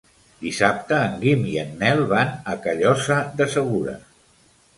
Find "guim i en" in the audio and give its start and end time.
1.23-1.75